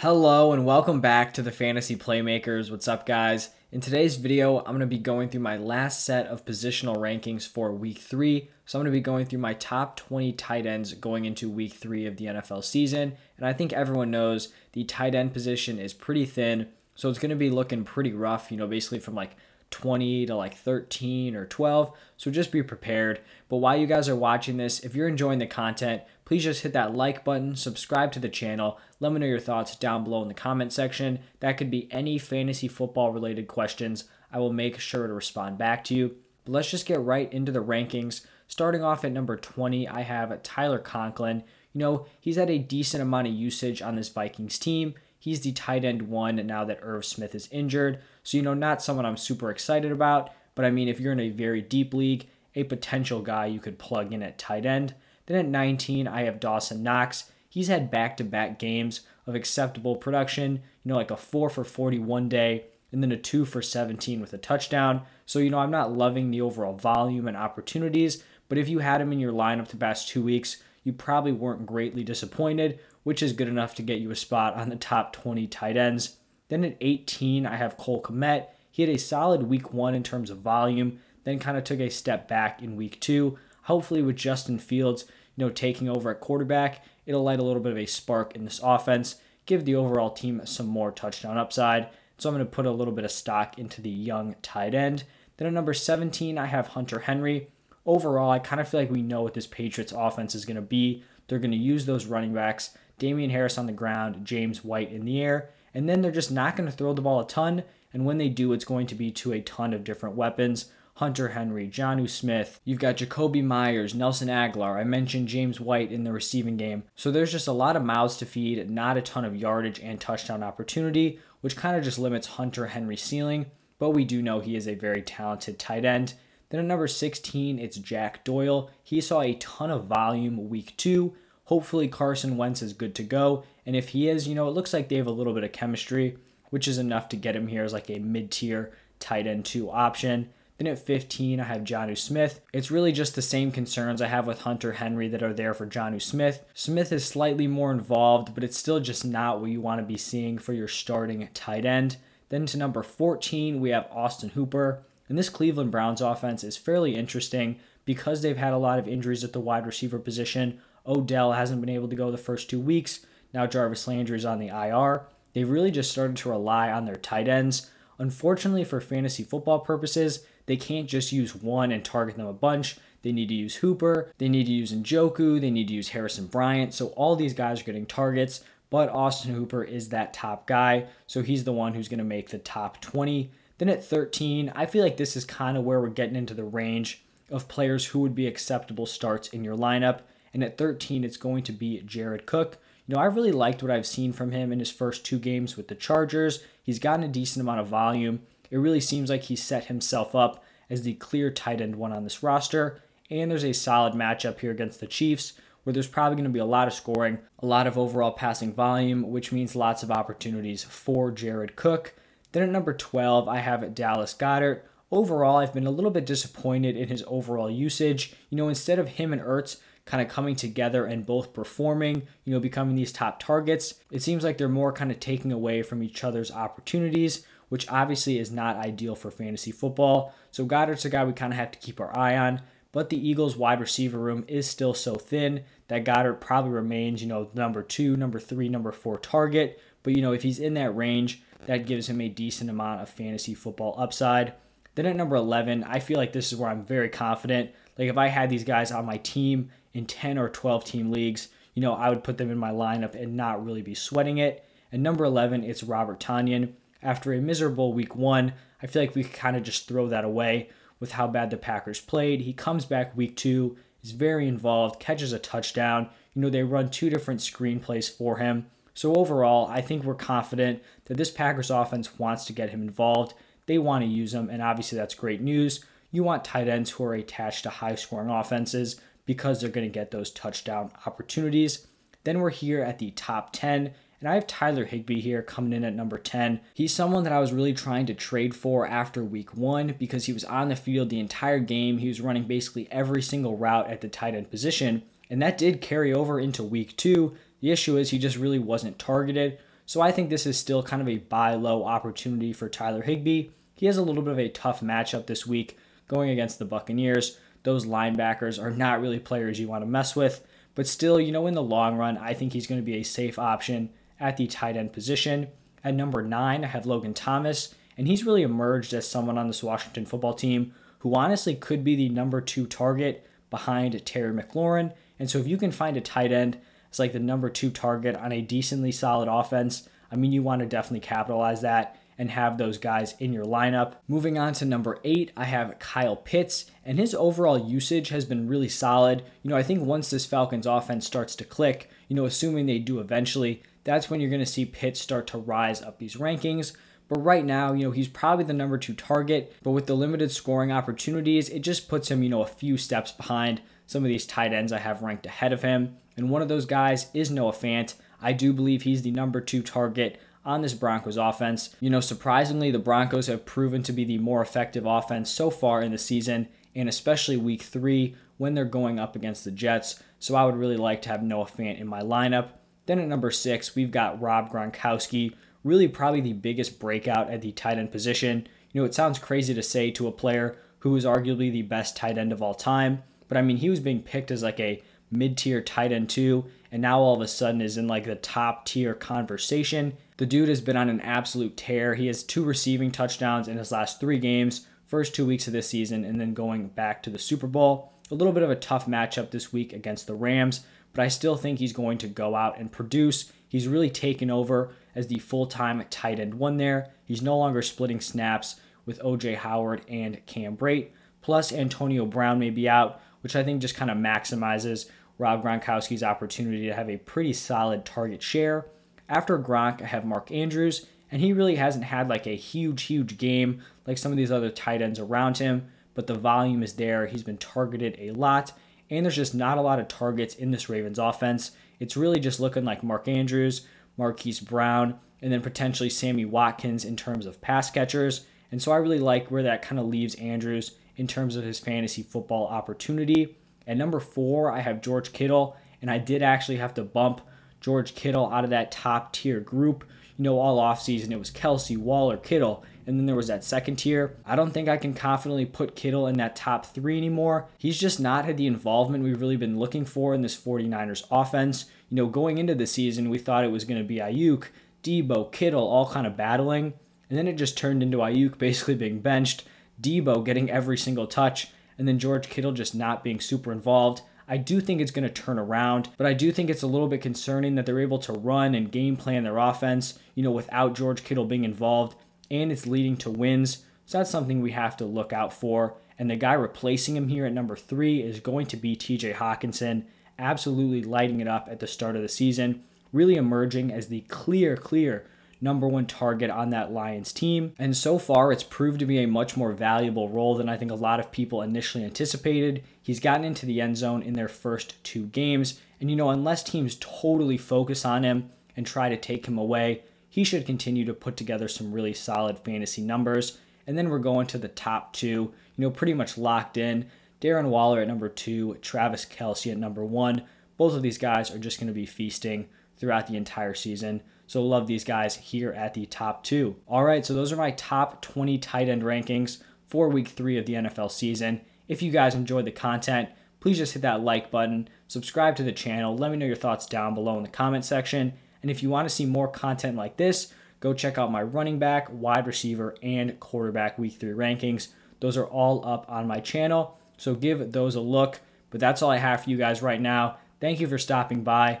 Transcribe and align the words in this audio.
Hello 0.00 0.52
and 0.52 0.66
welcome 0.66 1.00
back 1.00 1.32
to 1.32 1.40
the 1.40 1.50
Fantasy 1.50 1.96
Playmakers. 1.96 2.70
What's 2.70 2.86
up, 2.86 3.06
guys? 3.06 3.48
In 3.72 3.80
today's 3.80 4.16
video, 4.16 4.58
I'm 4.58 4.66
going 4.66 4.80
to 4.80 4.86
be 4.86 4.98
going 4.98 5.30
through 5.30 5.40
my 5.40 5.56
last 5.56 6.04
set 6.04 6.26
of 6.26 6.44
positional 6.44 6.98
rankings 6.98 7.48
for 7.48 7.72
week 7.72 7.96
three. 8.00 8.50
So, 8.66 8.78
I'm 8.78 8.84
going 8.84 8.92
to 8.92 8.98
be 8.98 9.00
going 9.00 9.24
through 9.24 9.38
my 9.38 9.54
top 9.54 9.96
20 9.96 10.34
tight 10.34 10.66
ends 10.66 10.92
going 10.92 11.24
into 11.24 11.48
week 11.48 11.72
three 11.72 12.04
of 12.04 12.18
the 12.18 12.26
NFL 12.26 12.62
season. 12.62 13.14
And 13.38 13.46
I 13.46 13.54
think 13.54 13.72
everyone 13.72 14.10
knows 14.10 14.50
the 14.72 14.84
tight 14.84 15.14
end 15.14 15.32
position 15.32 15.78
is 15.78 15.94
pretty 15.94 16.26
thin. 16.26 16.68
So, 16.94 17.08
it's 17.08 17.18
going 17.18 17.30
to 17.30 17.34
be 17.34 17.48
looking 17.48 17.82
pretty 17.82 18.12
rough, 18.12 18.50
you 18.50 18.58
know, 18.58 18.66
basically 18.66 18.98
from 18.98 19.14
like 19.14 19.34
20 19.70 20.26
to 20.26 20.34
like 20.34 20.56
13 20.56 21.34
or 21.34 21.46
12. 21.46 21.92
So 22.16 22.30
just 22.30 22.52
be 22.52 22.62
prepared. 22.62 23.20
But 23.48 23.58
while 23.58 23.76
you 23.76 23.86
guys 23.86 24.08
are 24.08 24.16
watching 24.16 24.56
this, 24.56 24.80
if 24.80 24.94
you're 24.94 25.08
enjoying 25.08 25.38
the 25.38 25.46
content, 25.46 26.02
please 26.24 26.44
just 26.44 26.62
hit 26.62 26.72
that 26.72 26.94
like 26.94 27.24
button, 27.24 27.56
subscribe 27.56 28.12
to 28.12 28.20
the 28.20 28.28
channel. 28.28 28.78
Let 29.00 29.12
me 29.12 29.20
know 29.20 29.26
your 29.26 29.40
thoughts 29.40 29.76
down 29.76 30.04
below 30.04 30.22
in 30.22 30.28
the 30.28 30.34
comment 30.34 30.72
section. 30.72 31.20
That 31.40 31.56
could 31.56 31.70
be 31.70 31.92
any 31.92 32.18
fantasy 32.18 32.68
football 32.68 33.12
related 33.12 33.48
questions. 33.48 34.04
I 34.32 34.38
will 34.38 34.52
make 34.52 34.78
sure 34.78 35.06
to 35.06 35.12
respond 35.12 35.58
back 35.58 35.84
to 35.84 35.94
you. 35.94 36.16
But 36.44 36.52
let's 36.52 36.70
just 36.70 36.86
get 36.86 37.00
right 37.00 37.32
into 37.32 37.52
the 37.52 37.62
rankings. 37.62 38.24
Starting 38.48 38.82
off 38.82 39.04
at 39.04 39.12
number 39.12 39.36
20, 39.36 39.88
I 39.88 40.02
have 40.02 40.42
Tyler 40.42 40.78
Conklin. 40.78 41.42
You 41.72 41.78
know, 41.80 42.06
he's 42.20 42.36
had 42.36 42.50
a 42.50 42.58
decent 42.58 43.02
amount 43.02 43.26
of 43.26 43.34
usage 43.34 43.82
on 43.82 43.96
this 43.96 44.08
Vikings 44.08 44.58
team. 44.58 44.94
He's 45.18 45.40
the 45.40 45.52
tight 45.52 45.84
end 45.84 46.02
one 46.02 46.36
now 46.46 46.64
that 46.64 46.78
Irv 46.82 47.04
Smith 47.04 47.34
is 47.34 47.48
injured. 47.50 48.00
So, 48.26 48.36
you 48.36 48.42
know, 48.42 48.54
not 48.54 48.82
someone 48.82 49.06
I'm 49.06 49.16
super 49.16 49.52
excited 49.52 49.92
about, 49.92 50.32
but 50.56 50.64
I 50.64 50.70
mean, 50.72 50.88
if 50.88 50.98
you're 50.98 51.12
in 51.12 51.20
a 51.20 51.28
very 51.28 51.62
deep 51.62 51.94
league, 51.94 52.26
a 52.56 52.64
potential 52.64 53.22
guy 53.22 53.46
you 53.46 53.60
could 53.60 53.78
plug 53.78 54.12
in 54.12 54.20
at 54.20 54.36
tight 54.36 54.66
end. 54.66 54.94
Then 55.26 55.38
at 55.38 55.46
19, 55.46 56.08
I 56.08 56.22
have 56.22 56.40
Dawson 56.40 56.82
Knox. 56.82 57.30
He's 57.48 57.68
had 57.68 57.88
back 57.88 58.16
to 58.16 58.24
back 58.24 58.58
games 58.58 59.02
of 59.28 59.36
acceptable 59.36 59.94
production, 59.94 60.54
you 60.82 60.88
know, 60.88 60.96
like 60.96 61.12
a 61.12 61.16
4 61.16 61.48
for 61.48 61.62
41 61.62 62.28
day 62.28 62.64
and 62.90 63.00
then 63.00 63.12
a 63.12 63.16
2 63.16 63.44
for 63.44 63.62
17 63.62 64.20
with 64.20 64.32
a 64.32 64.38
touchdown. 64.38 65.02
So, 65.24 65.38
you 65.38 65.48
know, 65.48 65.60
I'm 65.60 65.70
not 65.70 65.96
loving 65.96 66.32
the 66.32 66.40
overall 66.40 66.74
volume 66.74 67.28
and 67.28 67.36
opportunities, 67.36 68.24
but 68.48 68.58
if 68.58 68.68
you 68.68 68.80
had 68.80 69.00
him 69.00 69.12
in 69.12 69.20
your 69.20 69.32
lineup 69.32 69.68
the 69.68 69.76
past 69.76 70.08
two 70.08 70.24
weeks, 70.24 70.56
you 70.82 70.92
probably 70.92 71.30
weren't 71.30 71.64
greatly 71.64 72.02
disappointed, 72.02 72.80
which 73.04 73.22
is 73.22 73.32
good 73.32 73.46
enough 73.46 73.76
to 73.76 73.82
get 73.82 74.00
you 74.00 74.10
a 74.10 74.16
spot 74.16 74.54
on 74.54 74.68
the 74.68 74.74
top 74.74 75.12
20 75.12 75.46
tight 75.46 75.76
ends. 75.76 76.16
Then 76.48 76.64
at 76.64 76.76
18, 76.80 77.46
I 77.46 77.56
have 77.56 77.76
Cole 77.76 78.02
Kmet. 78.02 78.46
He 78.70 78.82
had 78.82 78.94
a 78.94 78.98
solid 78.98 79.44
week 79.44 79.72
one 79.72 79.94
in 79.94 80.02
terms 80.02 80.30
of 80.30 80.38
volume, 80.38 81.00
then 81.24 81.38
kind 81.38 81.56
of 81.56 81.64
took 81.64 81.80
a 81.80 81.88
step 81.88 82.28
back 82.28 82.62
in 82.62 82.76
week 82.76 83.00
two. 83.00 83.38
Hopefully, 83.62 84.02
with 84.02 84.16
Justin 84.16 84.58
Fields, 84.58 85.04
you 85.36 85.44
know, 85.44 85.50
taking 85.50 85.88
over 85.88 86.10
at 86.10 86.20
quarterback, 86.20 86.84
it'll 87.04 87.24
light 87.24 87.40
a 87.40 87.42
little 87.42 87.62
bit 87.62 87.72
of 87.72 87.78
a 87.78 87.86
spark 87.86 88.36
in 88.36 88.44
this 88.44 88.60
offense, 88.62 89.16
give 89.44 89.64
the 89.64 89.74
overall 89.74 90.10
team 90.10 90.40
some 90.44 90.66
more 90.66 90.92
touchdown 90.92 91.36
upside. 91.36 91.88
So 92.18 92.28
I'm 92.28 92.34
going 92.34 92.46
to 92.46 92.50
put 92.50 92.66
a 92.66 92.70
little 92.70 92.94
bit 92.94 93.04
of 93.04 93.10
stock 93.10 93.58
into 93.58 93.82
the 93.82 93.90
young 93.90 94.36
tight 94.40 94.74
end. 94.74 95.04
Then 95.36 95.48
at 95.48 95.52
number 95.52 95.74
17, 95.74 96.38
I 96.38 96.46
have 96.46 96.68
Hunter 96.68 97.00
Henry 97.00 97.48
overall, 97.86 98.30
I 98.30 98.40
kind 98.40 98.60
of 98.60 98.68
feel 98.68 98.80
like 98.80 98.90
we 98.90 99.02
know 99.02 99.22
what 99.22 99.34
this 99.34 99.46
Patriots 99.46 99.92
offense 99.96 100.34
is 100.34 100.44
going 100.44 100.56
to 100.56 100.62
be. 100.62 101.04
They're 101.28 101.38
going 101.38 101.52
to 101.52 101.56
use 101.56 101.86
those 101.86 102.06
running 102.06 102.34
backs, 102.34 102.70
Damien 102.98 103.30
Harris 103.30 103.58
on 103.58 103.66
the 103.66 103.72
ground, 103.72 104.24
James 104.24 104.64
White 104.64 104.92
in 104.92 105.04
the 105.04 105.22
air, 105.22 105.50
and 105.76 105.86
then 105.86 106.00
they're 106.00 106.10
just 106.10 106.32
not 106.32 106.56
going 106.56 106.68
to 106.68 106.74
throw 106.74 106.94
the 106.94 107.02
ball 107.02 107.20
a 107.20 107.26
ton. 107.26 107.62
And 107.92 108.06
when 108.06 108.16
they 108.16 108.30
do, 108.30 108.54
it's 108.54 108.64
going 108.64 108.86
to 108.86 108.94
be 108.94 109.10
to 109.12 109.34
a 109.34 109.42
ton 109.42 109.74
of 109.74 109.84
different 109.84 110.16
weapons. 110.16 110.70
Hunter 110.94 111.28
Henry, 111.28 111.68
Jonnu 111.68 112.08
Smith, 112.08 112.58
you've 112.64 112.78
got 112.78 112.96
Jakobi 112.96 113.44
Meyers, 113.44 113.94
Nelson 113.94 114.28
Agholor. 114.28 114.76
I 114.76 114.84
mentioned 114.84 115.28
James 115.28 115.60
White 115.60 115.92
in 115.92 116.04
the 116.04 116.12
receiving 116.12 116.56
game. 116.56 116.84
So 116.94 117.10
there's 117.10 117.30
just 117.30 117.46
a 117.46 117.52
lot 117.52 117.76
of 117.76 117.84
mouths 117.84 118.16
to 118.16 118.24
feed, 118.24 118.70
not 118.70 118.96
a 118.96 119.02
ton 119.02 119.26
of 119.26 119.36
yardage 119.36 119.78
and 119.78 120.00
touchdown 120.00 120.42
opportunity, 120.42 121.20
which 121.42 121.56
kind 121.56 121.76
of 121.76 121.84
just 121.84 121.98
limits 121.98 122.26
Hunter 122.26 122.68
Henry's 122.68 123.02
ceiling. 123.02 123.44
But 123.78 123.90
we 123.90 124.06
do 124.06 124.22
know 124.22 124.40
he 124.40 124.56
is 124.56 124.66
a 124.66 124.74
very 124.74 125.02
talented 125.02 125.58
tight 125.58 125.84
end. 125.84 126.14
Then 126.48 126.60
at 126.60 126.66
number 126.66 126.88
16, 126.88 127.58
it's 127.58 127.76
Jack 127.76 128.24
Doyle. 128.24 128.70
He 128.82 129.02
saw 129.02 129.20
a 129.20 129.34
ton 129.34 129.70
of 129.70 129.84
volume 129.84 130.48
week 130.48 130.72
two. 130.78 131.14
Hopefully, 131.44 131.86
Carson 131.86 132.38
Wentz 132.38 132.62
is 132.62 132.72
good 132.72 132.94
to 132.94 133.02
go. 133.02 133.44
And 133.66 133.76
if 133.76 133.90
he 133.90 134.08
is, 134.08 134.28
you 134.28 134.34
know, 134.34 134.48
it 134.48 134.52
looks 134.52 134.72
like 134.72 134.88
they 134.88 134.96
have 134.96 135.06
a 135.06 135.12
little 135.12 135.34
bit 135.34 135.44
of 135.44 135.52
chemistry, 135.52 136.16
which 136.50 136.68
is 136.68 136.78
enough 136.78 137.08
to 137.10 137.16
get 137.16 137.36
him 137.36 137.48
here 137.48 137.64
as 137.64 137.72
like 137.72 137.90
a 137.90 137.98
mid 137.98 138.30
tier 138.30 138.72
tight 139.00 139.26
end 139.26 139.44
two 139.44 139.70
option. 139.70 140.30
Then 140.58 140.68
at 140.68 140.78
15, 140.78 141.38
I 141.38 141.44
have 141.44 141.62
Jonnu 141.62 141.98
Smith. 141.98 142.40
It's 142.50 142.70
really 142.70 142.92
just 142.92 143.14
the 143.14 143.20
same 143.20 143.52
concerns 143.52 144.00
I 144.00 144.06
have 144.06 144.26
with 144.26 144.42
Hunter 144.42 144.72
Henry 144.72 145.06
that 145.08 145.22
are 145.22 145.34
there 145.34 145.52
for 145.52 145.66
Jonnu 145.66 146.00
Smith. 146.00 146.42
Smith 146.54 146.92
is 146.92 147.04
slightly 147.04 147.46
more 147.46 147.70
involved, 147.70 148.34
but 148.34 148.42
it's 148.42 148.56
still 148.56 148.80
just 148.80 149.04
not 149.04 149.40
what 149.40 149.50
you 149.50 149.60
want 149.60 149.80
to 149.80 149.86
be 149.86 149.98
seeing 149.98 150.38
for 150.38 150.54
your 150.54 150.68
starting 150.68 151.28
tight 151.34 151.66
end. 151.66 151.98
Then 152.30 152.46
to 152.46 152.56
number 152.56 152.82
14, 152.82 153.60
we 153.60 153.70
have 153.70 153.86
Austin 153.90 154.30
Hooper. 154.30 154.82
And 155.08 155.18
this 155.18 155.28
Cleveland 155.28 155.70
Browns 155.70 156.00
offense 156.00 156.42
is 156.42 156.56
fairly 156.56 156.96
interesting 156.96 157.56
because 157.84 158.22
they've 158.22 158.36
had 158.36 158.52
a 158.52 158.58
lot 158.58 158.78
of 158.78 158.88
injuries 158.88 159.24
at 159.24 159.32
the 159.32 159.40
wide 159.40 159.66
receiver 159.66 159.98
position. 159.98 160.58
Odell 160.86 161.32
hasn't 161.32 161.60
been 161.60 161.70
able 161.70 161.88
to 161.88 161.96
go 161.96 162.10
the 162.10 162.18
first 162.18 162.48
two 162.48 162.60
weeks. 162.60 163.04
Now 163.36 163.46
Jarvis 163.46 163.86
Landry 163.86 164.16
is 164.16 164.24
on 164.24 164.38
the 164.38 164.48
IR. 164.48 165.02
They've 165.34 165.46
really 165.48 165.70
just 165.70 165.90
started 165.90 166.16
to 166.16 166.30
rely 166.30 166.72
on 166.72 166.86
their 166.86 166.96
tight 166.96 167.28
ends. 167.28 167.70
Unfortunately, 167.98 168.64
for 168.64 168.80
fantasy 168.80 169.24
football 169.24 169.58
purposes, 169.58 170.24
they 170.46 170.56
can't 170.56 170.88
just 170.88 171.12
use 171.12 171.34
one 171.34 171.70
and 171.70 171.84
target 171.84 172.16
them 172.16 172.26
a 172.26 172.32
bunch. 172.32 172.78
They 173.02 173.12
need 173.12 173.28
to 173.28 173.34
use 173.34 173.56
Hooper, 173.56 174.10
they 174.16 174.30
need 174.30 174.46
to 174.46 174.52
use 174.52 174.72
Njoku, 174.72 175.38
they 175.38 175.50
need 175.50 175.68
to 175.68 175.74
use 175.74 175.90
Harrison 175.90 176.28
Bryant. 176.28 176.72
So 176.72 176.86
all 176.96 177.14
these 177.14 177.34
guys 177.34 177.60
are 177.60 177.64
getting 177.64 177.84
targets, 177.84 178.42
but 178.70 178.88
Austin 178.88 179.34
Hooper 179.34 179.62
is 179.62 179.90
that 179.90 180.14
top 180.14 180.46
guy. 180.46 180.86
So 181.06 181.20
he's 181.20 181.44
the 181.44 181.52
one 181.52 181.74
who's 181.74 181.88
going 181.88 181.98
to 181.98 182.04
make 182.04 182.30
the 182.30 182.38
top 182.38 182.80
20. 182.80 183.30
Then 183.58 183.68
at 183.68 183.84
13, 183.84 184.50
I 184.56 184.64
feel 184.64 184.82
like 184.82 184.96
this 184.96 185.14
is 185.14 185.26
kind 185.26 185.58
of 185.58 185.64
where 185.64 185.78
we're 185.78 185.88
getting 185.90 186.16
into 186.16 186.32
the 186.32 186.44
range 186.44 187.02
of 187.30 187.48
players 187.48 187.84
who 187.84 187.98
would 187.98 188.14
be 188.14 188.26
acceptable 188.26 188.86
starts 188.86 189.28
in 189.28 189.44
your 189.44 189.58
lineup. 189.58 190.00
And 190.32 190.42
at 190.42 190.56
13, 190.56 191.04
it's 191.04 191.18
going 191.18 191.42
to 191.42 191.52
be 191.52 191.82
Jared 191.82 192.24
Cook. 192.24 192.56
You 192.86 192.94
know, 192.94 193.00
I 193.00 193.06
really 193.06 193.32
liked 193.32 193.62
what 193.62 193.72
I've 193.72 193.86
seen 193.86 194.12
from 194.12 194.30
him 194.30 194.52
in 194.52 194.60
his 194.60 194.70
first 194.70 195.04
two 195.04 195.18
games 195.18 195.56
with 195.56 195.68
the 195.68 195.74
Chargers. 195.74 196.42
He's 196.62 196.78
gotten 196.78 197.04
a 197.04 197.08
decent 197.08 197.42
amount 197.42 197.60
of 197.60 197.66
volume. 197.66 198.20
It 198.50 198.58
really 198.58 198.80
seems 198.80 199.10
like 199.10 199.24
he 199.24 199.36
set 199.36 199.64
himself 199.64 200.14
up 200.14 200.44
as 200.70 200.82
the 200.82 200.94
clear 200.94 201.30
tight 201.30 201.60
end 201.60 201.76
one 201.76 201.92
on 201.92 202.04
this 202.04 202.22
roster. 202.22 202.80
And 203.10 203.30
there's 203.30 203.44
a 203.44 203.52
solid 203.52 203.94
matchup 203.94 204.40
here 204.40 204.50
against 204.52 204.80
the 204.80 204.86
Chiefs, 204.86 205.32
where 205.64 205.72
there's 205.72 205.88
probably 205.88 206.14
going 206.14 206.24
to 206.24 206.30
be 206.30 206.38
a 206.38 206.44
lot 206.44 206.68
of 206.68 206.74
scoring, 206.74 207.18
a 207.40 207.46
lot 207.46 207.66
of 207.66 207.76
overall 207.76 208.12
passing 208.12 208.52
volume, 208.52 209.10
which 209.10 209.32
means 209.32 209.56
lots 209.56 209.82
of 209.82 209.90
opportunities 209.90 210.62
for 210.62 211.10
Jared 211.10 211.56
Cook. 211.56 211.94
Then 212.30 212.44
at 212.44 212.50
number 212.50 212.72
12, 212.72 213.28
I 213.28 213.38
have 213.38 213.74
Dallas 213.74 214.14
Goedert. 214.14 214.62
Overall, 214.92 215.38
I've 215.38 215.54
been 215.54 215.66
a 215.66 215.72
little 215.72 215.90
bit 215.90 216.06
disappointed 216.06 216.76
in 216.76 216.88
his 216.88 217.02
overall 217.08 217.50
usage. 217.50 218.14
You 218.30 218.36
know, 218.36 218.48
instead 218.48 218.78
of 218.78 218.90
him 218.90 219.12
and 219.12 219.22
Ertz 219.22 219.56
kind 219.86 220.02
of 220.02 220.12
coming 220.12 220.36
together 220.36 220.84
and 220.84 221.06
both 221.06 221.32
performing, 221.32 222.02
you 222.24 222.34
know, 222.34 222.40
becoming 222.40 222.74
these 222.74 222.92
top 222.92 223.18
targets, 223.18 223.74
it 223.90 224.02
seems 224.02 224.24
like 224.24 224.36
they're 224.36 224.48
more 224.48 224.72
kind 224.72 224.90
of 224.90 225.00
taking 225.00 225.32
away 225.32 225.62
from 225.62 225.82
each 225.82 226.04
other's 226.04 226.30
opportunities, 226.30 227.24
which 227.48 227.68
obviously 227.70 228.18
is 228.18 228.30
not 228.30 228.56
ideal 228.56 228.96
for 228.96 229.10
fantasy 229.10 229.52
football. 229.52 230.12
So 230.32 230.44
Goedert's 230.44 230.84
a 230.84 230.90
guy 230.90 231.04
we 231.04 231.12
kind 231.12 231.32
of 231.32 231.38
have 231.38 231.52
to 231.52 231.58
keep 231.58 231.80
our 231.80 231.96
eye 231.96 232.16
on. 232.16 232.42
But 232.72 232.90
the 232.90 233.08
Eagles' 233.08 233.38
wide 233.38 233.60
receiver 233.60 233.98
room 233.98 234.24
is 234.28 234.50
still 234.50 234.74
so 234.74 234.96
thin 234.96 235.44
that 235.68 235.84
Goedert 235.84 236.20
probably 236.20 236.50
remains, 236.50 237.00
you 237.00 237.08
know, 237.08 237.30
number 237.32 237.62
two, 237.62 237.96
number 237.96 238.18
three, 238.18 238.50
number 238.50 238.70
four 238.70 238.98
target. 238.98 239.58
But, 239.82 239.96
you 239.96 240.02
know, 240.02 240.12
if 240.12 240.24
he's 240.24 240.38
in 240.38 240.54
that 240.54 240.76
range, 240.76 241.22
that 241.46 241.64
gives 241.64 241.88
him 241.88 242.00
a 242.00 242.10
decent 242.10 242.50
amount 242.50 242.82
of 242.82 242.90
fantasy 242.90 243.32
football 243.34 243.74
upside. 243.78 244.34
Then 244.74 244.84
at 244.84 244.96
number 244.96 245.16
11, 245.16 245.64
I 245.64 245.78
feel 245.78 245.96
like 245.96 246.12
this 246.12 246.32
is 246.32 246.38
where 246.38 246.50
I'm 246.50 246.64
very 246.64 246.90
confident. 246.90 247.52
Like 247.78 247.88
if 247.88 247.98
I 247.98 248.08
had 248.08 248.30
these 248.30 248.44
guys 248.44 248.70
on 248.70 248.86
my 248.86 248.98
team 248.98 249.50
in 249.74 249.86
10 249.86 250.18
or 250.18 250.28
12 250.28 250.64
team 250.64 250.90
leagues, 250.90 251.28
you 251.54 251.62
know, 251.62 251.74
I 251.74 251.88
would 251.88 252.04
put 252.04 252.18
them 252.18 252.30
in 252.30 252.38
my 252.38 252.50
lineup 252.50 252.94
and 252.94 253.16
not 253.16 253.44
really 253.44 253.62
be 253.62 253.74
sweating 253.74 254.18
it. 254.18 254.46
And 254.72 254.82
number 254.82 255.04
11, 255.04 255.44
it's 255.44 255.62
Robert 255.62 256.00
Tonyan. 256.00 256.52
After 256.82 257.12
a 257.12 257.20
miserable 257.20 257.72
week 257.72 257.96
one, 257.96 258.34
I 258.62 258.66
feel 258.66 258.82
like 258.82 258.94
we 258.94 259.04
kind 259.04 259.36
of 259.36 259.42
just 259.42 259.66
throw 259.66 259.88
that 259.88 260.04
away 260.04 260.50
with 260.80 260.92
how 260.92 261.06
bad 261.06 261.30
the 261.30 261.36
Packers 261.36 261.80
played. 261.80 262.22
He 262.22 262.32
comes 262.32 262.64
back 262.64 262.96
week 262.96 263.16
two, 263.16 263.56
is 263.82 263.92
very 263.92 264.28
involved, 264.28 264.80
catches 264.80 265.12
a 265.12 265.18
touchdown. 265.18 265.88
You 266.14 266.22
know, 266.22 266.30
they 266.30 266.42
run 266.42 266.70
two 266.70 266.90
different 266.90 267.20
screenplays 267.20 267.90
for 267.90 268.18
him. 268.18 268.46
So 268.74 268.94
overall, 268.94 269.46
I 269.46 269.62
think 269.62 269.84
we're 269.84 269.94
confident 269.94 270.62
that 270.84 270.98
this 270.98 271.10
Packers 271.10 271.50
offense 271.50 271.98
wants 271.98 272.26
to 272.26 272.34
get 272.34 272.50
him 272.50 272.60
involved. 272.60 273.14
They 273.46 273.58
want 273.58 273.84
to 273.84 273.90
use 273.90 274.12
him, 274.12 274.28
and 274.28 274.42
obviously 274.42 274.76
that's 274.76 274.94
great 274.94 275.22
news. 275.22 275.64
You 275.90 276.02
want 276.02 276.24
tight 276.24 276.48
ends 276.48 276.70
who 276.70 276.84
are 276.84 276.94
attached 276.94 277.44
to 277.44 277.50
high 277.50 277.74
scoring 277.74 278.10
offenses 278.10 278.80
because 279.06 279.40
they're 279.40 279.50
going 279.50 279.66
to 279.66 279.72
get 279.72 279.90
those 279.90 280.10
touchdown 280.10 280.70
opportunities. 280.84 281.66
Then 282.04 282.20
we're 282.20 282.30
here 282.30 282.60
at 282.62 282.78
the 282.78 282.90
top 282.90 283.32
10, 283.32 283.72
and 284.00 284.08
I 284.08 284.14
have 284.14 284.26
Tyler 284.26 284.64
Higbee 284.64 285.00
here 285.00 285.22
coming 285.22 285.52
in 285.52 285.64
at 285.64 285.74
number 285.74 285.98
10. 285.98 286.40
He's 286.54 286.74
someone 286.74 287.04
that 287.04 287.12
I 287.12 287.20
was 287.20 287.32
really 287.32 287.54
trying 287.54 287.86
to 287.86 287.94
trade 287.94 288.34
for 288.34 288.66
after 288.66 289.02
week 289.02 289.34
one 289.34 289.74
because 289.78 290.06
he 290.06 290.12
was 290.12 290.24
on 290.24 290.48
the 290.48 290.56
field 290.56 290.90
the 290.90 291.00
entire 291.00 291.38
game. 291.38 291.78
He 291.78 291.88
was 291.88 292.00
running 292.00 292.24
basically 292.24 292.68
every 292.70 293.02
single 293.02 293.36
route 293.36 293.68
at 293.70 293.80
the 293.80 293.88
tight 293.88 294.14
end 294.14 294.30
position, 294.30 294.82
and 295.08 295.22
that 295.22 295.38
did 295.38 295.60
carry 295.60 295.92
over 295.92 296.20
into 296.20 296.42
week 296.42 296.76
two. 296.76 297.16
The 297.40 297.50
issue 297.50 297.76
is 297.76 297.90
he 297.90 297.98
just 297.98 298.16
really 298.16 298.38
wasn't 298.38 298.78
targeted. 298.78 299.38
So 299.66 299.80
I 299.80 299.90
think 299.90 300.10
this 300.10 300.26
is 300.26 300.38
still 300.38 300.62
kind 300.62 300.82
of 300.82 300.88
a 300.88 300.98
buy 300.98 301.34
low 301.34 301.64
opportunity 301.64 302.32
for 302.32 302.48
Tyler 302.48 302.82
Higbee. 302.82 303.30
He 303.54 303.66
has 303.66 303.76
a 303.76 303.82
little 303.82 304.02
bit 304.02 304.12
of 304.12 304.18
a 304.18 304.28
tough 304.28 304.60
matchup 304.60 305.06
this 305.06 305.26
week 305.26 305.56
going 305.88 306.10
against 306.10 306.38
the 306.38 306.44
Buccaneers. 306.44 307.18
Those 307.42 307.66
linebackers 307.66 308.42
are 308.42 308.50
not 308.50 308.80
really 308.80 308.98
players 308.98 309.38
you 309.38 309.48
want 309.48 309.62
to 309.62 309.66
mess 309.66 309.94
with, 309.94 310.26
but 310.54 310.66
still, 310.66 311.00
you 311.00 311.12
know, 311.12 311.26
in 311.26 311.34
the 311.34 311.42
long 311.42 311.76
run, 311.76 311.96
I 311.98 312.14
think 312.14 312.32
he's 312.32 312.46
going 312.46 312.60
to 312.60 312.64
be 312.64 312.76
a 312.76 312.82
safe 312.82 313.18
option 313.18 313.70
at 314.00 314.16
the 314.16 314.26
tight 314.26 314.56
end 314.56 314.72
position. 314.72 315.28
At 315.62 315.74
number 315.74 316.02
nine, 316.02 316.44
I 316.44 316.48
have 316.48 316.66
Logan 316.66 316.94
Thomas, 316.94 317.54
and 317.76 317.86
he's 317.86 318.04
really 318.04 318.22
emerged 318.22 318.72
as 318.72 318.88
someone 318.88 319.18
on 319.18 319.26
this 319.26 319.42
Washington 319.42 319.86
football 319.86 320.14
team 320.14 320.54
who 320.80 320.94
honestly 320.94 321.34
could 321.34 321.64
be 321.64 321.76
the 321.76 321.88
number 321.88 322.20
two 322.20 322.46
target 322.46 323.06
behind 323.30 323.84
Terry 323.84 324.14
McLaurin. 324.14 324.72
And 324.98 325.10
so 325.10 325.18
if 325.18 325.26
you 325.26 325.36
can 325.36 325.52
find 325.52 325.76
a 325.76 325.80
tight 325.80 326.12
end 326.12 326.38
as 326.70 326.78
like 326.78 326.92
the 326.92 327.00
number 327.00 327.28
two 327.28 327.50
target 327.50 327.96
on 327.96 328.12
a 328.12 328.20
decently 328.22 328.72
solid 328.72 329.08
offense, 329.08 329.68
I 329.90 329.96
mean, 329.96 330.12
you 330.12 330.22
want 330.22 330.40
to 330.40 330.46
definitely 330.46 330.80
capitalize 330.80 331.42
that 331.42 331.78
and 331.98 332.10
have 332.10 332.36
those 332.36 332.58
guys 332.58 332.94
in 332.98 333.12
your 333.12 333.24
lineup. 333.24 333.74
Moving 333.88 334.18
on 334.18 334.32
to 334.34 334.44
number 334.44 334.78
eight, 334.84 335.12
I 335.16 335.24
have 335.24 335.58
Kyle 335.58 335.96
Pitts, 335.96 336.50
and 336.64 336.78
his 336.78 336.94
overall 336.94 337.38
usage 337.38 337.88
has 337.88 338.04
been 338.04 338.28
really 338.28 338.48
solid. 338.48 339.02
You 339.22 339.30
know, 339.30 339.36
I 339.36 339.42
think 339.42 339.62
once 339.62 339.90
this 339.90 340.06
Falcons 340.06 340.46
offense 340.46 340.86
starts 340.86 341.16
to 341.16 341.24
click, 341.24 341.70
you 341.88 341.96
know, 341.96 342.04
assuming 342.04 342.46
they 342.46 342.58
do 342.58 342.80
eventually, 342.80 343.42
that's 343.64 343.90
when 343.90 344.00
you're 344.00 344.10
going 344.10 344.20
to 344.20 344.26
see 344.26 344.44
Pitts 344.44 344.80
start 344.80 345.06
to 345.08 345.18
rise 345.18 345.62
up 345.62 345.78
these 345.78 345.96
rankings. 345.96 346.52
But 346.88 347.02
right 347.02 347.24
now, 347.24 347.52
you 347.52 347.64
know, 347.64 347.72
he's 347.72 347.88
probably 347.88 348.24
the 348.24 348.32
number 348.32 348.58
two 348.58 348.74
target, 348.74 349.34
but 349.42 349.50
with 349.50 349.66
the 349.66 349.74
limited 349.74 350.12
scoring 350.12 350.52
opportunities, 350.52 351.28
it 351.28 351.40
just 351.40 351.68
puts 351.68 351.90
him, 351.90 352.02
you 352.02 352.08
know, 352.08 352.22
a 352.22 352.26
few 352.26 352.56
steps 352.56 352.92
behind 352.92 353.42
some 353.66 353.82
of 353.82 353.88
these 353.88 354.06
tight 354.06 354.32
ends 354.32 354.52
I 354.52 354.58
have 354.58 354.82
ranked 354.82 355.06
ahead 355.06 355.32
of 355.32 355.42
him. 355.42 355.78
And 355.96 356.10
one 356.10 356.22
of 356.22 356.28
those 356.28 356.46
guys 356.46 356.88
is 356.94 357.10
Noah 357.10 357.32
Fant. 357.32 357.74
I 358.00 358.12
do 358.12 358.32
believe 358.32 358.62
he's 358.62 358.82
the 358.82 358.92
number 358.92 359.20
two 359.20 359.42
target 359.42 359.98
on 360.26 360.42
this 360.42 360.52
Broncos 360.52 360.96
offense. 360.98 361.54
You 361.60 361.70
know, 361.70 361.80
surprisingly, 361.80 362.50
the 362.50 362.58
Broncos 362.58 363.06
have 363.06 363.24
proven 363.24 363.62
to 363.62 363.72
be 363.72 363.84
the 363.84 363.98
more 363.98 364.20
effective 364.20 364.66
offense 364.66 365.10
so 365.10 365.30
far 365.30 365.62
in 365.62 365.72
the 365.72 365.78
season, 365.78 366.28
and 366.54 366.68
especially 366.68 367.16
week 367.16 367.42
three 367.42 367.94
when 368.18 368.34
they're 368.34 368.44
going 368.44 368.78
up 368.78 368.96
against 368.96 369.24
the 369.24 369.30
Jets. 369.30 369.82
So 369.98 370.16
I 370.16 370.24
would 370.24 370.36
really 370.36 370.56
like 370.56 370.82
to 370.82 370.88
have 370.88 371.02
Noah 371.02 371.26
Fant 371.26 371.60
in 371.60 371.66
my 371.66 371.80
lineup. 371.80 372.30
Then 372.66 372.80
at 372.80 372.88
number 372.88 373.10
six, 373.10 373.54
we've 373.54 373.70
got 373.70 374.00
Rob 374.00 374.30
Gronkowski, 374.30 375.14
really 375.44 375.68
probably 375.68 376.00
the 376.00 376.12
biggest 376.12 376.58
breakout 376.58 377.08
at 377.10 377.22
the 377.22 377.32
tight 377.32 377.58
end 377.58 377.70
position. 377.70 378.26
You 378.52 378.60
know, 378.60 378.66
it 378.66 378.74
sounds 378.74 378.98
crazy 378.98 379.32
to 379.34 379.42
say 379.42 379.70
to 379.70 379.86
a 379.86 379.92
player 379.92 380.36
who 380.60 380.74
is 380.74 380.84
arguably 380.84 381.30
the 381.30 381.42
best 381.42 381.76
tight 381.76 381.96
end 381.96 382.12
of 382.12 382.20
all 382.20 382.34
time, 382.34 382.82
but 383.06 383.16
I 383.16 383.22
mean, 383.22 383.36
he 383.36 383.50
was 383.50 383.60
being 383.60 383.82
picked 383.82 384.10
as 384.10 384.22
like 384.22 384.40
a 384.40 384.62
mid 384.90 385.16
tier 385.16 385.40
tight 385.40 385.72
end 385.72 385.88
two, 385.88 386.24
and 386.50 386.62
now 386.62 386.80
all 386.80 386.94
of 386.94 387.00
a 387.00 387.08
sudden 387.08 387.40
is 387.40 387.56
in 387.56 387.68
like 387.68 387.84
the 387.84 387.94
top 387.94 388.44
tier 388.46 388.74
conversation. 388.74 389.76
The 389.98 390.06
dude 390.06 390.28
has 390.28 390.42
been 390.42 390.56
on 390.56 390.68
an 390.68 390.82
absolute 390.82 391.36
tear. 391.36 391.74
He 391.74 391.86
has 391.86 392.02
two 392.02 392.22
receiving 392.22 392.70
touchdowns 392.70 393.28
in 393.28 393.38
his 393.38 393.50
last 393.50 393.80
three 393.80 393.98
games, 393.98 394.46
first 394.66 394.94
two 394.94 395.06
weeks 395.06 395.26
of 395.26 395.32
this 395.32 395.48
season, 395.48 395.84
and 395.84 395.98
then 395.98 396.12
going 396.12 396.48
back 396.48 396.82
to 396.82 396.90
the 396.90 396.98
Super 396.98 397.26
Bowl. 397.26 397.72
A 397.90 397.94
little 397.94 398.12
bit 398.12 398.22
of 398.22 398.30
a 398.30 398.36
tough 398.36 398.66
matchup 398.66 399.10
this 399.10 399.32
week 399.32 399.52
against 399.54 399.86
the 399.86 399.94
Rams, 399.94 400.44
but 400.74 400.82
I 400.82 400.88
still 400.88 401.16
think 401.16 401.38
he's 401.38 401.54
going 401.54 401.78
to 401.78 401.86
go 401.86 402.14
out 402.14 402.38
and 402.38 402.52
produce. 402.52 403.10
He's 403.26 403.48
really 403.48 403.70
taken 403.70 404.10
over 404.10 404.52
as 404.74 404.88
the 404.88 404.98
full 404.98 405.26
time 405.26 405.64
tight 405.70 405.98
end 405.98 406.14
one 406.14 406.36
there. 406.36 406.72
He's 406.84 407.00
no 407.00 407.16
longer 407.16 407.40
splitting 407.40 407.80
snaps 407.80 408.36
with 408.66 408.80
OJ 408.80 409.16
Howard 409.16 409.62
and 409.68 410.04
Cam 410.04 410.36
Brate. 410.36 410.68
Plus, 411.00 411.32
Antonio 411.32 411.86
Brown 411.86 412.18
may 412.18 412.30
be 412.30 412.48
out, 412.48 412.80
which 413.00 413.16
I 413.16 413.22
think 413.22 413.40
just 413.40 413.54
kind 413.54 413.70
of 413.70 413.78
maximizes 413.78 414.68
Rob 414.98 415.22
Gronkowski's 415.22 415.82
opportunity 415.82 416.46
to 416.46 416.54
have 416.54 416.68
a 416.68 416.76
pretty 416.78 417.12
solid 417.12 417.64
target 417.64 418.02
share. 418.02 418.46
After 418.88 419.18
Gronk, 419.18 419.62
I 419.62 419.66
have 419.66 419.84
Mark 419.84 420.10
Andrews, 420.12 420.66
and 420.90 421.00
he 421.02 421.12
really 421.12 421.36
hasn't 421.36 421.64
had 421.64 421.88
like 421.88 422.06
a 422.06 422.16
huge, 422.16 422.64
huge 422.64 422.98
game 422.98 423.42
like 423.66 423.78
some 423.78 423.92
of 423.92 423.98
these 423.98 424.12
other 424.12 424.30
tight 424.30 424.62
ends 424.62 424.78
around 424.78 425.18
him, 425.18 425.48
but 425.74 425.86
the 425.86 425.94
volume 425.94 426.42
is 426.42 426.54
there. 426.54 426.86
He's 426.86 427.02
been 427.02 427.18
targeted 427.18 427.76
a 427.78 427.90
lot, 427.90 428.32
and 428.70 428.86
there's 428.86 428.96
just 428.96 429.14
not 429.14 429.38
a 429.38 429.42
lot 429.42 429.58
of 429.58 429.68
targets 429.68 430.14
in 430.14 430.30
this 430.30 430.48
Ravens 430.48 430.78
offense. 430.78 431.32
It's 431.58 431.76
really 431.76 432.00
just 432.00 432.20
looking 432.20 432.44
like 432.44 432.62
Mark 432.62 432.86
Andrews, 432.86 433.46
Marquise 433.76 434.20
Brown, 434.20 434.78
and 435.02 435.12
then 435.12 435.20
potentially 435.20 435.70
Sammy 435.70 436.04
Watkins 436.04 436.64
in 436.64 436.76
terms 436.76 437.06
of 437.06 437.20
pass 437.20 437.50
catchers. 437.50 438.06
And 438.30 438.40
so 438.40 438.52
I 438.52 438.56
really 438.56 438.78
like 438.78 439.10
where 439.10 439.22
that 439.22 439.42
kind 439.42 439.58
of 439.58 439.66
leaves 439.66 439.94
Andrews 439.96 440.52
in 440.76 440.86
terms 440.86 441.16
of 441.16 441.24
his 441.24 441.38
fantasy 441.38 441.82
football 441.82 442.26
opportunity. 442.26 443.16
At 443.46 443.56
number 443.56 443.80
four, 443.80 444.32
I 444.32 444.40
have 444.40 444.62
George 444.62 444.92
Kittle, 444.92 445.36
and 445.60 445.70
I 445.70 445.78
did 445.78 446.02
actually 446.02 446.36
have 446.36 446.54
to 446.54 446.64
bump 446.64 447.00
George 447.46 447.76
Kittle 447.76 448.12
out 448.12 448.24
of 448.24 448.30
that 448.30 448.50
top 448.50 448.92
tier 448.92 449.20
group. 449.20 449.62
You 449.96 450.02
know, 450.02 450.18
all 450.18 450.40
offseason 450.40 450.90
it 450.90 450.98
was 450.98 451.12
Kelce, 451.12 451.56
Waller, 451.56 451.96
Kittle, 451.96 452.42
and 452.66 452.76
then 452.76 452.86
there 452.86 452.96
was 452.96 453.06
that 453.06 453.22
second 453.22 453.54
tier. 453.54 453.94
I 454.04 454.16
don't 454.16 454.32
think 454.32 454.48
I 454.48 454.56
can 454.56 454.74
confidently 454.74 455.26
put 455.26 455.54
Kittle 455.54 455.86
in 455.86 455.96
that 455.98 456.16
top 456.16 456.46
three 456.46 456.76
anymore. 456.76 457.28
He's 457.38 457.56
just 457.56 457.78
not 457.78 458.04
had 458.04 458.16
the 458.16 458.26
involvement 458.26 458.82
we've 458.82 459.00
really 459.00 459.16
been 459.16 459.38
looking 459.38 459.64
for 459.64 459.94
in 459.94 460.02
this 460.02 460.20
49ers 460.20 460.88
offense. 460.90 461.44
You 461.70 461.76
know, 461.76 461.86
going 461.86 462.18
into 462.18 462.34
the 462.34 462.48
season, 462.48 462.90
we 462.90 462.98
thought 462.98 463.22
it 463.22 463.30
was 463.30 463.44
going 463.44 463.62
to 463.62 463.64
be 463.64 463.76
Aiyuk, 463.76 464.24
Deebo, 464.64 465.12
Kittle 465.12 465.46
all 465.46 465.70
kind 465.70 465.86
of 465.86 465.96
battling, 465.96 466.54
and 466.90 466.98
then 466.98 467.06
it 467.06 467.12
just 467.12 467.38
turned 467.38 467.62
into 467.62 467.78
Aiyuk 467.78 468.18
basically 468.18 468.56
being 468.56 468.80
benched, 468.80 469.22
Deebo 469.62 470.04
getting 470.04 470.28
every 470.32 470.58
single 470.58 470.88
touch, 470.88 471.28
and 471.56 471.68
then 471.68 471.78
George 471.78 472.08
Kittle 472.08 472.32
just 472.32 472.56
not 472.56 472.82
being 472.82 472.98
super 472.98 473.30
involved. 473.30 473.82
I 474.08 474.16
do 474.16 474.40
think 474.40 474.60
it's 474.60 474.70
going 474.70 474.86
to 474.86 475.02
turn 475.02 475.18
around, 475.18 475.68
but 475.76 475.86
I 475.86 475.92
do 475.92 476.12
think 476.12 476.30
it's 476.30 476.42
a 476.42 476.46
little 476.46 476.68
bit 476.68 476.80
concerning 476.80 477.34
that 477.34 477.44
they're 477.46 477.60
able 477.60 477.80
to 477.80 477.92
run 477.92 478.34
and 478.34 478.52
game 478.52 478.76
plan 478.76 479.02
their 479.02 479.18
offense, 479.18 479.78
you 479.94 480.02
know, 480.02 480.12
without 480.12 480.54
George 480.54 480.84
Kittle 480.84 481.04
being 481.04 481.24
involved, 481.24 481.76
and 482.10 482.30
it's 482.30 482.46
leading 482.46 482.76
to 482.78 482.90
wins. 482.90 483.44
So 483.64 483.78
that's 483.78 483.90
something 483.90 484.20
we 484.20 484.30
have 484.30 484.56
to 484.58 484.64
look 484.64 484.92
out 484.92 485.12
for. 485.12 485.56
And 485.78 485.90
the 485.90 485.96
guy 485.96 486.12
replacing 486.12 486.76
him 486.76 486.88
here 486.88 487.04
at 487.04 487.12
number 487.12 487.36
three 487.36 487.82
is 487.82 488.00
going 488.00 488.26
to 488.26 488.36
be 488.36 488.56
TJ 488.56 488.94
Hockenson, 488.94 489.64
absolutely 489.98 490.62
lighting 490.62 491.00
it 491.00 491.08
up 491.08 491.28
at 491.30 491.40
the 491.40 491.46
start 491.48 491.74
of 491.74 491.82
the 491.82 491.88
season, 491.88 492.44
really 492.72 492.94
emerging 492.94 493.52
as 493.52 493.68
the 493.68 493.80
clear, 493.82 494.36
clear 494.36 494.86
number 495.20 495.48
one 495.48 495.66
target 495.66 496.10
on 496.10 496.30
that 496.30 496.52
Lions 496.52 496.92
team. 496.92 497.32
And 497.38 497.56
so 497.56 497.78
far, 497.78 498.12
it's 498.12 498.22
proved 498.22 498.58
to 498.60 498.66
be 498.66 498.78
a 498.78 498.86
much 498.86 499.16
more 499.16 499.32
valuable 499.32 499.88
role 499.88 500.14
than 500.14 500.28
I 500.28 500.36
think 500.36 500.50
a 500.50 500.56
lot 500.56 500.80
of 500.80 500.92
people 500.92 501.22
initially 501.22 501.64
anticipated. 501.64 502.44
He's 502.62 502.80
gotten 502.80 503.04
into 503.04 503.26
the 503.26 503.40
end 503.40 503.56
zone 503.56 503.82
in 503.82 503.94
their 503.94 504.08
first 504.08 504.62
two 504.64 504.86
games. 504.86 505.40
And, 505.60 505.70
you 505.70 505.76
know, 505.76 505.90
unless 505.90 506.22
teams 506.22 506.56
totally 506.60 507.16
focus 507.16 507.64
on 507.64 507.82
him 507.82 508.10
and 508.36 508.46
try 508.46 508.68
to 508.68 508.76
take 508.76 509.06
him 509.06 509.16
away, 509.18 509.62
he 509.88 510.04
should 510.04 510.26
continue 510.26 510.64
to 510.66 510.74
put 510.74 510.96
together 510.96 511.28
some 511.28 511.52
really 511.52 511.72
solid 511.72 512.18
fantasy 512.18 512.60
numbers. 512.60 513.18
And 513.46 513.56
then 513.56 513.70
we're 513.70 513.78
going 513.78 514.06
to 514.08 514.18
the 514.18 514.28
top 514.28 514.72
two, 514.72 514.88
you 514.90 515.12
know, 515.38 515.50
pretty 515.50 515.72
much 515.72 515.96
locked 515.96 516.36
in. 516.36 516.66
Darren 517.00 517.28
Waller 517.28 517.60
at 517.60 517.68
number 517.68 517.88
two, 517.88 518.34
Travis 518.42 518.84
Kelce 518.84 519.30
at 519.30 519.38
number 519.38 519.64
one. 519.64 520.02
Both 520.36 520.54
of 520.54 520.62
these 520.62 520.78
guys 520.78 521.10
are 521.10 521.18
just 521.18 521.38
going 521.38 521.48
to 521.48 521.54
be 521.54 521.66
feasting 521.66 522.28
throughout 522.56 522.86
the 522.86 522.96
entire 522.96 523.34
season. 523.34 523.82
So 524.06 524.22
love 524.22 524.46
these 524.46 524.64
guys 524.64 524.96
here 524.96 525.32
at 525.32 525.54
the 525.54 525.66
top 525.66 526.04
two. 526.04 526.36
All 526.46 526.64
right, 526.64 526.86
so 526.86 526.94
those 526.94 527.12
are 527.12 527.16
my 527.16 527.32
top 527.32 527.82
20 527.82 528.18
tight 528.18 528.48
end 528.48 528.62
rankings 528.62 529.22
for 529.46 529.68
week 529.68 529.88
three 529.88 530.16
of 530.18 530.26
the 530.26 530.34
NFL 530.34 530.70
season. 530.70 531.20
If 531.48 531.62
you 531.62 531.70
guys 531.70 531.94
enjoyed 531.94 532.24
the 532.24 532.32
content, 532.32 532.88
please 533.20 533.38
just 533.38 533.54
hit 533.54 533.62
that 533.62 533.82
like 533.82 534.10
button, 534.10 534.48
subscribe 534.68 535.16
to 535.16 535.22
the 535.22 535.32
channel, 535.32 535.76
let 535.76 535.90
me 535.90 535.96
know 535.96 536.06
your 536.06 536.16
thoughts 536.16 536.46
down 536.46 536.74
below 536.74 536.96
in 536.96 537.02
the 537.02 537.08
comment 537.08 537.44
section. 537.44 537.94
And 538.22 538.30
if 538.30 538.42
you 538.42 538.50
want 538.50 538.68
to 538.68 538.74
see 538.74 538.86
more 538.86 539.08
content 539.08 539.56
like 539.56 539.76
this, 539.76 540.12
go 540.40 540.52
check 540.52 540.78
out 540.78 540.92
my 540.92 541.02
running 541.02 541.38
back, 541.38 541.68
wide 541.70 542.06
receiver, 542.06 542.54
and 542.62 542.98
quarterback 543.00 543.58
week 543.58 543.74
three 543.74 543.92
rankings. 543.92 544.48
Those 544.80 544.96
are 544.96 545.06
all 545.06 545.44
up 545.46 545.66
on 545.68 545.86
my 545.86 546.00
channel, 546.00 546.58
so 546.76 546.94
give 546.94 547.32
those 547.32 547.54
a 547.54 547.60
look. 547.60 548.00
But 548.30 548.40
that's 548.40 548.62
all 548.62 548.70
I 548.70 548.78
have 548.78 549.04
for 549.04 549.10
you 549.10 549.16
guys 549.16 549.42
right 549.42 549.60
now. 549.60 549.98
Thank 550.20 550.40
you 550.40 550.48
for 550.48 550.58
stopping 550.58 551.02
by, 551.02 551.40